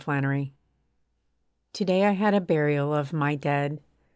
A 0.01 0.03
BURIAL 0.03 0.47
To 1.73 1.85
day 1.85 2.05
I 2.05 2.13
had 2.13 2.33
a 2.33 2.41
burial 2.41 2.91
of 2.91 3.13
my 3.13 3.35
dead. 3.35 3.81